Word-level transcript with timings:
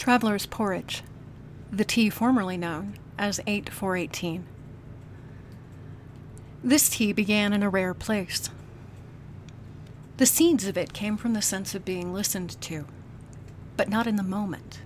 Traveler's 0.00 0.46
Porridge, 0.46 1.02
the 1.70 1.84
tea 1.84 2.08
formerly 2.08 2.56
known 2.56 2.94
as 3.18 3.38
8418. 3.46 4.46
This 6.64 6.88
tea 6.88 7.12
began 7.12 7.52
in 7.52 7.62
a 7.62 7.68
rare 7.68 7.92
place. 7.92 8.48
The 10.16 10.24
seeds 10.24 10.66
of 10.66 10.78
it 10.78 10.94
came 10.94 11.18
from 11.18 11.34
the 11.34 11.42
sense 11.42 11.74
of 11.74 11.84
being 11.84 12.14
listened 12.14 12.58
to, 12.62 12.86
but 13.76 13.90
not 13.90 14.06
in 14.06 14.16
the 14.16 14.22
moment. 14.22 14.80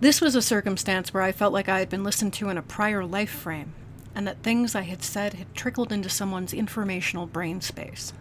This 0.00 0.22
was 0.22 0.34
a 0.34 0.40
circumstance 0.40 1.12
where 1.12 1.22
I 1.22 1.30
felt 1.30 1.52
like 1.52 1.68
I 1.68 1.80
had 1.80 1.90
been 1.90 2.02
listened 2.02 2.32
to 2.32 2.48
in 2.48 2.56
a 2.56 2.62
prior 2.62 3.04
life 3.04 3.28
frame, 3.28 3.74
and 4.14 4.26
that 4.26 4.42
things 4.42 4.74
I 4.74 4.82
had 4.82 5.02
said 5.02 5.34
had 5.34 5.54
trickled 5.54 5.92
into 5.92 6.08
someone's 6.08 6.54
informational 6.54 7.26
brain 7.26 7.60
space. 7.60 8.14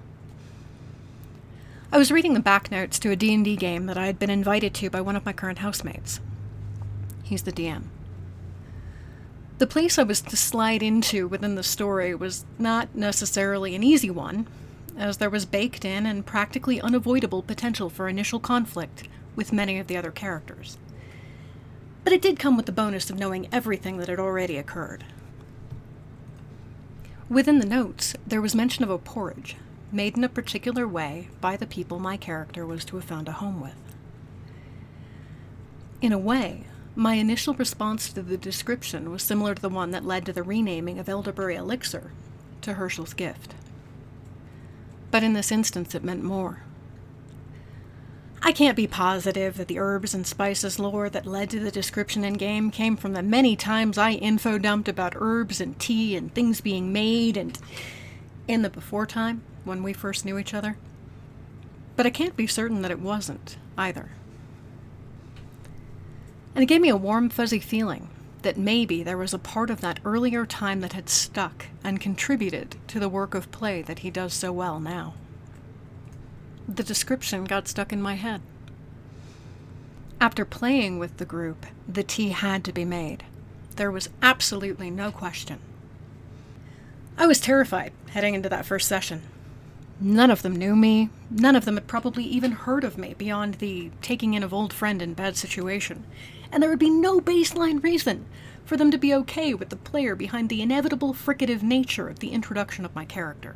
I 1.96 1.98
was 1.98 2.12
reading 2.12 2.34
the 2.34 2.41
back 2.41 2.71
notes 2.71 3.00
to 3.00 3.12
a 3.12 3.16
D&D 3.16 3.55
game 3.55 3.86
that 3.86 3.98
I 3.98 4.07
had 4.07 4.20
been 4.20 4.30
invited 4.30 4.73
to 4.73 4.89
by 4.89 5.00
one 5.00 5.16
of 5.16 5.25
my 5.25 5.32
current 5.32 5.59
housemates. 5.59 6.20
He's 7.23 7.44
the 7.44 7.54
DM. 7.54 7.84
The 9.59 9.66
place 9.66 9.98
I 9.98 10.04
was 10.04 10.20
to 10.20 10.35
slide 10.35 10.84
into 10.84 11.26
within 11.30 11.55
the 11.55 11.63
story 11.63 12.13
was 12.13 12.44
not 12.59 12.94
necessarily 12.94 13.76
an 13.76 13.84
easy 13.84 14.09
one, 14.09 14.45
as 14.98 15.20
there 15.20 15.30
was 15.30 15.45
baked 15.45 15.85
in 15.85 16.05
and 16.05 16.26
practically 16.26 16.81
unavoidable 16.81 17.41
potential 17.41 17.90
for 17.90 18.09
initial 18.09 18.41
conflict 18.41 19.07
with 19.38 19.54
many 19.54 19.80
of 19.80 19.88
the 19.88 19.96
other 19.96 20.12
characters. 20.12 20.77
But 22.04 22.12
it 22.12 22.21
did 22.21 22.38
come 22.38 22.57
with 22.57 22.66
the 22.66 22.73
bonus 22.73 23.09
of 23.09 23.18
knowing 23.18 23.48
everything 23.54 23.99
that 23.99 24.09
had 24.09 24.20
already 24.20 24.57
occurred. 24.57 25.05
Within 27.30 27.59
the 27.59 27.66
notes, 27.66 28.16
there 28.27 28.41
was 28.41 28.54
mention 28.54 28.84
of 28.84 28.90
a 28.90 28.98
porridge, 28.98 29.55
made 29.95 30.17
in 30.17 30.23
a 30.23 30.30
particular 30.30 30.88
way 30.88 31.30
by 31.41 31.55
the 31.55 31.66
people 31.66 31.98
my 31.98 32.17
character 32.17 32.66
was 32.66 32.84
to 32.85 32.98
have 32.98 33.05
found 33.05 33.27
a 33.27 33.34
home 33.34 33.62
with. 33.62 33.76
In 36.02 36.12
a 36.12 36.18
way, 36.18 36.66
my 36.95 37.16
initial 37.16 37.54
response 37.54 38.12
to 38.12 38.21
the 38.21 38.38
description 38.38 39.10
was 39.10 39.23
similar 39.23 39.55
to 39.55 39.62
the 39.62 39.70
one 39.70 39.91
that 39.91 40.05
led 40.05 40.26
to 40.26 40.34
the 40.34 40.43
renaming 40.43 40.99
of 40.99 41.10
Elderberry 41.10 41.55
Elixir 41.55 42.12
to 42.62 42.73
Herschel's 42.73 43.13
gift. 43.13 43.55
But 45.12 45.23
in 45.23 45.34
this 45.34 45.51
instance, 45.51 45.96
it 45.96 46.04
meant 46.04 46.23
more. 46.23 46.63
I 48.41 48.51
can't 48.51 48.76
be 48.76 48.85
positive 48.85 49.57
that 49.57 49.68
the 49.68 49.79
herbs 49.79 50.13
and 50.13 50.27
spices 50.27 50.77
lore 50.77 51.10
that 51.10 51.26
led 51.26 51.49
to 51.49 51.60
the 51.60 51.71
description 51.71 52.23
in 52.23 52.35
game 52.35 52.70
came 52.70 52.96
from 52.96 53.13
the 53.13 53.23
many 53.23 53.55
times 53.55 53.98
I 53.98 54.12
info 54.12 54.60
dumped 54.60 54.88
about 54.88 55.16
herbs 55.16 55.60
and 55.60 55.79
tea 55.79 56.16
and 56.16 56.34
things 56.34 56.62
being 56.62 56.93
made 56.93 57.38
and 57.38 57.57
in 58.48 58.62
the 58.62 58.70
before 58.70 59.07
time 59.07 59.41
when 59.66 59.84
we 59.84 59.91
first 59.91 60.24
knew 60.24 60.38
each 60.38 60.54
other. 60.54 60.77
But 61.96 62.05
I 62.05 62.10
can't 62.10 62.38
be 62.38 62.48
certain 62.48 62.82
that 62.82 62.91
it 62.91 62.99
wasn't 62.99 63.58
either. 63.77 64.12
And 66.53 66.63
it 66.63 66.68
gave 66.68 66.81
me 66.81 66.90
a 66.90 66.96
warm, 66.96 67.30
fuzzy 67.30 67.59
feeling 67.59 68.09
that 68.44 68.57
maybe 68.57 69.02
there 69.03 69.18
was 69.18 69.34
a 69.34 69.40
part 69.40 69.69
of 69.69 69.81
that 69.81 70.00
earlier 70.06 70.46
time 70.46 70.80
that 70.81 70.94
had 70.94 71.09
stuck 71.09 71.66
and 71.84 72.00
contributed 72.00 72.75
to 72.88 73.00
the 73.00 73.09
work 73.09 73.34
of 73.34 73.52
play 73.52 73.81
that 73.81 74.00
he 74.00 74.12
does 74.12 74.34
so 74.34 74.52
well 74.52 74.80
now. 74.80 75.16
The 76.68 76.84
description 76.84 77.46
got 77.46 77.68
stuck 77.68 77.91
in 77.91 78.02
my 78.02 78.13
head. 78.13 78.41
After 80.22 80.46
playing 80.46 81.00
with 81.00 81.18
the 81.18 81.25
group, 81.25 81.66
the 81.88 82.03
tea 82.03 82.29
had 82.29 82.63
to 82.66 82.72
be 82.72 82.85
made. 82.85 83.24
There 83.75 83.91
was 83.91 84.09
absolutely 84.22 84.90
no 84.90 85.12
question. 85.12 85.59
I 87.18 87.28
was 87.28 87.40
terrified 87.40 87.91
heading 88.12 88.34
into 88.34 88.50
that 88.50 88.66
first 88.66 88.88
session. 88.88 89.24
None 90.00 90.29
of 90.29 90.41
them 90.41 90.56
knew 90.56 90.75
me. 90.75 91.09
None 91.29 91.56
of 91.56 91.66
them 91.66 91.75
had 91.75 91.88
probably 91.88 92.24
even 92.25 92.51
heard 92.51 92.84
of 92.84 92.97
me 92.97 93.16
beyond 93.18 93.56
the 93.56 93.91
taking 94.01 94.34
in 94.34 94.44
of 94.44 94.53
old 94.53 94.74
friend 94.74 95.01
in 95.01 95.13
bad 95.13 95.38
situation. 95.38 96.03
And 96.51 96.62
there 96.62 96.69
would 96.69 96.79
be 96.79 96.90
no 96.90 97.22
baseline 97.22 97.81
reason 97.81 98.25
for 98.66 98.78
them 98.78 98.91
to 98.91 98.97
be 98.97 99.13
okay 99.13 99.53
with 99.53 99.69
the 99.69 99.75
player 99.75 100.16
behind 100.16 100.50
the 100.50 100.62
inevitable 100.62 101.13
fricative 101.13 101.62
nature 101.62 102.09
of 102.09 102.19
the 102.19 102.31
introduction 102.31 102.83
of 102.83 102.95
my 102.95 103.06
character. 103.06 103.56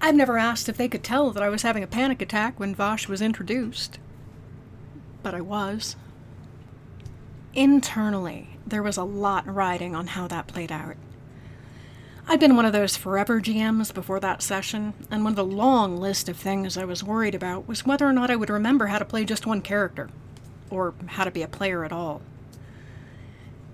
I've 0.00 0.14
never 0.14 0.38
asked 0.38 0.68
if 0.68 0.76
they 0.76 0.88
could 0.88 1.02
tell 1.02 1.30
that 1.30 1.42
I 1.42 1.48
was 1.48 1.62
having 1.62 1.82
a 1.82 1.88
panic 1.88 2.22
attack 2.22 2.58
when 2.58 2.74
Vosh 2.74 3.08
was 3.08 3.22
introduced. 3.22 3.98
But 5.22 5.34
I 5.34 5.40
was. 5.40 5.96
Internally, 7.54 8.58
there 8.66 8.82
was 8.82 8.96
a 8.96 9.04
lot 9.04 9.46
riding 9.46 9.94
on 9.94 10.08
how 10.08 10.26
that 10.28 10.46
played 10.46 10.72
out. 10.72 10.96
I'd 12.26 12.40
been 12.40 12.56
one 12.56 12.64
of 12.64 12.72
those 12.72 12.96
forever 12.96 13.38
GMs 13.38 13.92
before 13.92 14.18
that 14.20 14.40
session, 14.40 14.94
and 15.10 15.22
one 15.22 15.32
of 15.32 15.36
the 15.36 15.44
long 15.44 15.98
list 15.98 16.28
of 16.30 16.38
things 16.38 16.78
I 16.78 16.84
was 16.84 17.04
worried 17.04 17.34
about 17.34 17.68
was 17.68 17.84
whether 17.84 18.06
or 18.06 18.14
not 18.14 18.30
I 18.30 18.36
would 18.36 18.48
remember 18.48 18.86
how 18.86 18.98
to 18.98 19.04
play 19.04 19.26
just 19.26 19.46
one 19.46 19.60
character, 19.60 20.08
or 20.70 20.94
how 21.06 21.24
to 21.24 21.30
be 21.30 21.42
a 21.42 21.48
player 21.48 21.84
at 21.84 21.92
all. 21.92 22.22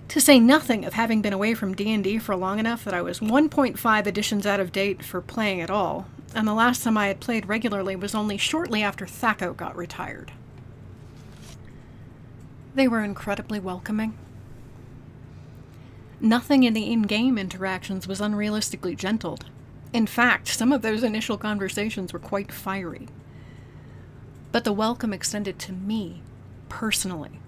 To 0.09 0.21
say 0.21 0.41
nothing 0.41 0.85
of 0.85 0.95
having 0.95 1.23
been 1.23 1.33
away 1.33 1.55
from 1.55 1.77
D&D 1.77 2.19
for 2.19 2.35
long 2.35 2.59
enough 2.59 2.85
that 2.85 2.93
I 2.93 3.03
was 3.03 3.21
1.5 3.21 4.07
editions 4.07 4.45
out 4.45 4.59
of 4.59 4.73
date 4.73 5.05
for 5.05 5.21
playing 5.21 5.61
at 5.61 5.71
all, 5.71 6.09
and 6.35 6.49
the 6.49 6.53
last 6.53 6.83
time 6.83 6.99
I 6.99 7.07
had 7.07 7.21
played 7.21 7.47
regularly 7.47 7.95
was 7.95 8.17
only 8.17 8.37
shortly 8.37 8.83
after 8.83 9.07
Thaco 9.07 9.57
got 9.57 9.77
retired. 9.77 10.33
They 12.75 12.89
were 12.89 13.05
incredibly 13.05 13.61
welcoming. 13.61 14.19
Nothing 16.21 16.65
in 16.65 16.75
the 16.75 16.91
in 16.93 17.03
game 17.03 17.39
interactions 17.39 18.07
was 18.07 18.21
unrealistically 18.21 18.97
gentled. 18.97 19.47
In 19.93 20.07
fact, 20.07 20.49
some 20.49 20.73
of 20.73 20.83
those 20.83 21.03
initial 21.03 21.39
conversations 21.39 22.13
were 22.13 22.19
quite 22.19 22.53
fiery. 22.53 23.09
But 24.53 24.65
the 24.65 24.73
welcome 24.73 25.13
extended 25.13 25.59
to 25.61 25.73
me, 25.73 26.23
personally, 26.69 27.41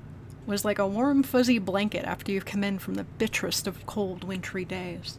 was 0.47 0.65
like 0.65 0.79
a 0.79 0.87
warm, 0.87 1.23
fuzzy 1.23 1.59
blanket 1.59 2.05
after 2.07 2.33
you've 2.33 2.47
come 2.47 2.65
in 2.65 2.79
from 2.79 2.95
the 2.95 3.05
bitterest 3.05 3.67
of 3.67 3.85
cold, 3.87 4.25
wintry 4.25 4.65
days. 4.65 5.19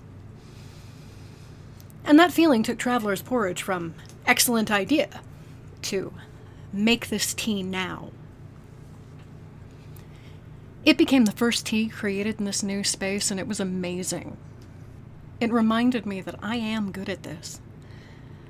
And 2.03 2.17
that 2.19 2.33
feeling 2.33 2.63
took 2.63 2.79
Traveler's 2.79 3.21
Porridge 3.21 3.61
from 3.61 3.93
excellent 4.25 4.71
idea 4.71 5.21
to 5.83 6.13
make 6.73 7.07
this 7.07 7.33
tea 7.33 7.61
now. 7.61 8.09
It 10.85 10.97
became 10.97 11.25
the 11.25 11.31
first 11.31 11.65
tea 11.65 11.87
created 11.87 12.39
in 12.39 12.45
this 12.45 12.61
new 12.61 12.83
space, 12.83 13.31
and 13.31 13.39
it 13.39 13.47
was 13.47 13.61
amazing. 13.61 14.35
It 15.39 15.51
reminded 15.51 16.05
me 16.05 16.19
that 16.21 16.35
I 16.43 16.57
am 16.57 16.91
good 16.91 17.09
at 17.09 17.23
this, 17.23 17.61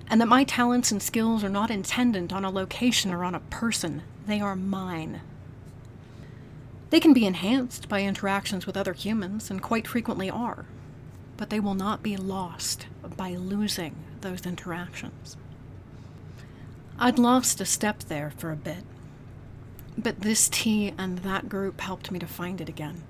and 0.08 0.20
that 0.20 0.28
my 0.28 0.44
talents 0.44 0.92
and 0.92 1.02
skills 1.02 1.44
are 1.44 1.50
not 1.50 1.70
intended 1.70 2.34
on 2.34 2.44
a 2.44 2.50
location 2.50 3.12
or 3.12 3.24
on 3.24 3.36
a 3.36 3.40
person, 3.40 4.02
they 4.26 4.42
are 4.42 4.56
mine. 4.56 5.22
They 6.90 7.00
can 7.00 7.14
be 7.14 7.26
enhanced 7.26 7.88
by 7.88 8.02
interactions 8.02 8.66
with 8.66 8.78
other 8.78 8.94
humans, 8.94 9.52
and 9.52 9.62
quite 9.62 9.88
frequently 9.88 10.30
are, 10.30 10.66
but 11.38 11.52
they 11.52 11.60
will 11.60 11.76
not 11.76 12.02
be 12.02 12.18
lost 12.18 12.88
by 13.16 13.36
losing 13.36 13.96
those 14.22 14.46
interactions. 14.46 15.38
I'd 16.98 17.20
lost 17.20 17.62
a 17.62 17.66
step 17.66 18.00
there 18.00 18.32
for 18.38 18.52
a 18.52 18.56
bit, 18.56 18.84
but 19.98 20.22
this 20.22 20.50
tea 20.50 20.94
and 20.98 21.20
that 21.20 21.50
group 21.50 21.82
helped 21.82 22.12
me 22.12 22.20
to 22.20 22.28
find 22.28 22.60
it 22.62 22.70
again. 22.70 23.04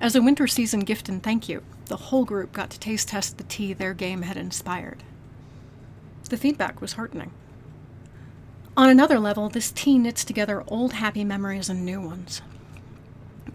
As 0.00 0.16
a 0.16 0.22
winter 0.22 0.46
season 0.46 0.80
gift 0.80 1.08
and 1.08 1.22
thank 1.22 1.48
you, 1.48 1.62
the 1.86 1.96
whole 1.96 2.24
group 2.24 2.52
got 2.52 2.70
to 2.70 2.80
taste 2.80 3.08
test 3.08 3.38
the 3.38 3.44
tea 3.44 3.72
their 3.72 3.94
game 3.94 4.22
had 4.22 4.36
inspired. 4.36 5.02
The 6.28 6.36
feedback 6.36 6.80
was 6.80 6.94
heartening. 6.94 7.32
On 8.76 8.88
another 8.88 9.18
level, 9.18 9.48
this 9.48 9.70
tea 9.70 9.98
knits 9.98 10.24
together 10.24 10.64
old 10.66 10.94
happy 10.94 11.24
memories 11.24 11.68
and 11.68 11.84
new 11.84 12.00
ones. 12.00 12.40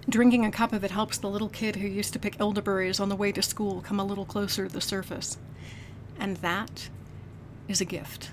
Drinking 0.07 0.45
a 0.45 0.51
cup 0.51 0.73
of 0.73 0.83
it 0.83 0.91
helps 0.91 1.17
the 1.17 1.29
little 1.29 1.49
kid 1.49 1.77
who 1.77 1.87
used 1.87 2.13
to 2.13 2.19
pick 2.19 2.39
elderberries 2.39 2.99
on 2.99 3.09
the 3.09 3.15
way 3.15 3.31
to 3.31 3.41
school 3.41 3.81
come 3.81 3.99
a 3.99 4.05
little 4.05 4.25
closer 4.25 4.67
to 4.67 4.73
the 4.73 4.79
surface. 4.79 5.37
And 6.19 6.37
that 6.37 6.89
is 7.67 7.81
a 7.81 7.85
gift. 7.85 8.29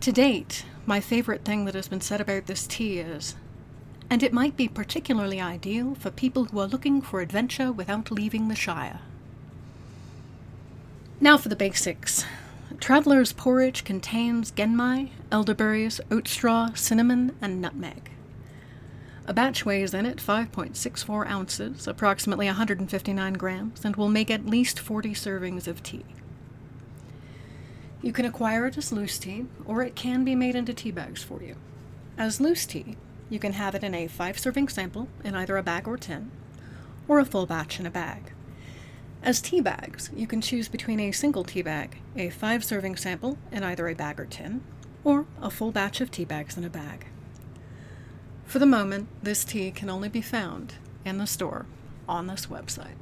To 0.00 0.12
date, 0.12 0.66
my 0.86 1.00
favorite 1.00 1.44
thing 1.44 1.64
that 1.64 1.74
has 1.74 1.88
been 1.88 2.00
said 2.00 2.20
about 2.20 2.46
this 2.46 2.66
tea 2.66 2.98
is, 2.98 3.34
and 4.08 4.22
it 4.22 4.32
might 4.32 4.56
be 4.56 4.68
particularly 4.68 5.40
ideal 5.40 5.94
for 5.96 6.10
people 6.10 6.44
who 6.44 6.60
are 6.60 6.66
looking 6.66 7.02
for 7.02 7.20
adventure 7.20 7.72
without 7.72 8.10
leaving 8.10 8.48
the 8.48 8.54
Shire. 8.54 9.00
Now 11.20 11.36
for 11.36 11.48
the 11.48 11.56
basics. 11.56 12.24
Traveler's 12.78 13.32
porridge 13.32 13.84
contains 13.84 14.52
genmai, 14.52 15.10
elderberries, 15.32 16.00
oat 16.10 16.28
straw, 16.28 16.72
cinnamon, 16.74 17.34
and 17.40 17.60
nutmeg. 17.60 18.10
A 19.26 19.32
batch 19.32 19.64
weighs 19.64 19.92
in 19.92 20.06
at 20.06 20.18
5.64 20.18 21.26
ounces, 21.28 21.88
approximately 21.88 22.46
159 22.46 23.32
grams, 23.34 23.84
and 23.84 23.96
will 23.96 24.08
make 24.08 24.30
at 24.30 24.46
least 24.46 24.78
40 24.78 25.14
servings 25.14 25.66
of 25.66 25.82
tea. 25.82 26.04
You 28.02 28.12
can 28.12 28.24
acquire 28.24 28.66
it 28.66 28.76
as 28.76 28.92
loose 28.92 29.18
tea, 29.18 29.46
or 29.64 29.82
it 29.82 29.96
can 29.96 30.24
be 30.24 30.34
made 30.34 30.54
into 30.54 30.74
tea 30.74 30.90
bags 30.90 31.22
for 31.22 31.42
you. 31.42 31.56
As 32.18 32.40
loose 32.40 32.66
tea, 32.66 32.96
you 33.28 33.38
can 33.38 33.54
have 33.54 33.74
it 33.74 33.82
in 33.82 33.94
a 33.94 34.06
five 34.06 34.38
serving 34.38 34.68
sample 34.68 35.08
in 35.24 35.34
either 35.34 35.56
a 35.56 35.62
bag 35.62 35.88
or 35.88 35.96
tin, 35.96 36.30
or 37.08 37.18
a 37.18 37.24
full 37.24 37.46
batch 37.46 37.80
in 37.80 37.86
a 37.86 37.90
bag. 37.90 38.32
As 39.22 39.40
tea 39.40 39.60
bags, 39.60 40.10
you 40.14 40.26
can 40.26 40.40
choose 40.40 40.68
between 40.68 41.00
a 41.00 41.10
single 41.10 41.42
tea 41.42 41.62
bag, 41.62 41.98
a 42.14 42.30
five 42.30 42.64
serving 42.64 42.96
sample 42.96 43.38
in 43.50 43.64
either 43.64 43.88
a 43.88 43.94
bag 43.94 44.20
or 44.20 44.26
tin, 44.26 44.62
or 45.02 45.26
a 45.40 45.50
full 45.50 45.72
batch 45.72 46.00
of 46.00 46.10
tea 46.10 46.24
bags 46.24 46.56
in 46.56 46.64
a 46.64 46.70
bag. 46.70 47.06
For 48.44 48.60
the 48.60 48.66
moment, 48.66 49.08
this 49.22 49.44
tea 49.44 49.72
can 49.72 49.90
only 49.90 50.08
be 50.08 50.20
found 50.20 50.74
in 51.04 51.18
the 51.18 51.26
store 51.26 51.66
on 52.08 52.28
this 52.28 52.46
website. 52.46 52.94